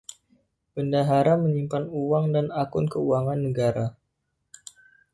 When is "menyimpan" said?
1.43-1.83